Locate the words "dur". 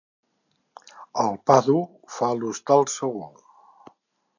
1.67-1.85